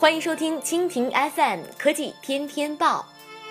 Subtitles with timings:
[0.00, 3.04] 欢迎收听蜻蜓 FM 科技天天报，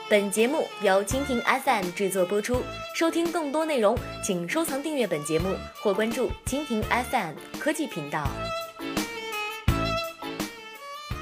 [0.09, 2.61] 本节目由蜻蜓 FM 制作播出。
[2.95, 8.25] 收听更多内容，请收藏订阅本节目或关注蜻蜓 FM 科技频道。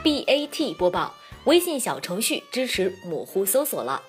[0.03, 1.15] BAT 播报：
[1.45, 4.03] 微信小程序支持模糊搜索了。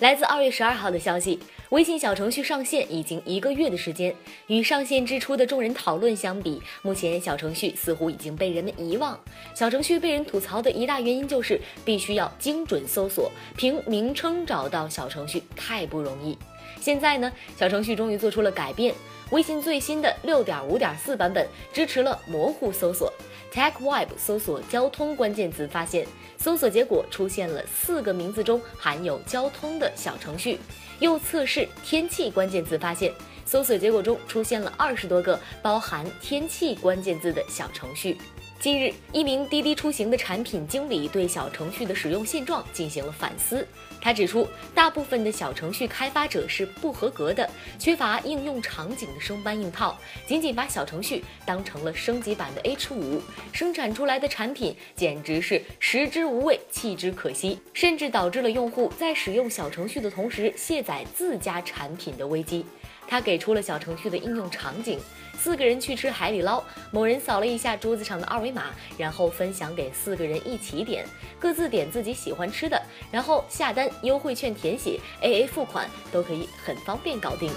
[0.00, 1.38] 来自二月十二号的消息。
[1.74, 4.14] 微信小程序上线已经一个月的时间，
[4.46, 9.18] 与上线之初的众人讨论相比，目前小程序似乎已经被人们遗忘。
[9.56, 16.38] 小程序被人吐槽的一大原因就是必须要精准搜索，凭名称找到小程序太不容易。
[16.80, 18.94] 现在呢，小程序终于做出了改变，
[19.32, 23.12] 微信最新的六点五点四版本支持了模糊搜索。
[23.52, 26.06] TechWeb 搜索交通关键词，发现
[26.44, 30.60] 搜索结果出现了四个名字中含有交通的小程序。
[31.00, 33.10] 又测试天气关键字，发现
[33.46, 38.18] 搜索结果中出现了二十多个包含天气关键字的小程序。
[38.60, 43.66] 近日，一名滴滴出行的产品经理对小程序的使用现状进行了反思。
[44.00, 47.48] 他指出，大部分的小程序开发者是不合格的，
[47.78, 53.20] 缺乏应用场景的生搬硬套，仅仅把小程序当成了升级版的 H 五，
[53.52, 62.64] 生产出来的产品简直是食之无味，弃之可惜，甚至导致了用户在使用小程序的同时卸载自家产品的危机。
[63.06, 64.98] 他给出了小程序的应用场景：
[65.38, 68.64] 四个人去吃海底捞，某人扫了一下桌子上的二维码，
[68.98, 71.06] 然后分享给四个人一起点，
[71.40, 77.50] 各自点自己喜欢吃的，然后下单，优惠券填写，AA 付款都可以很方便搞定。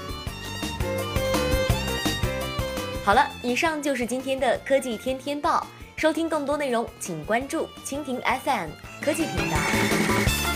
[3.03, 5.67] 好了，以上就是今天的科技天天报。
[5.97, 8.69] 收听更多内容，请关注蜻蜓 FM
[9.01, 10.46] 科技频道。